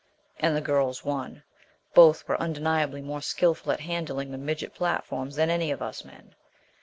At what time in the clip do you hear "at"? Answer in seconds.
3.71-3.81